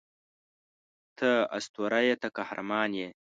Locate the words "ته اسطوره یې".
1.17-2.15